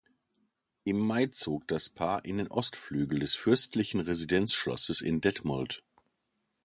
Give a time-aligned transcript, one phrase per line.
[0.83, 5.83] Im Mai zog das Paar in den Ostflügel des Fürstlichen Residenzschlosses in Detmold.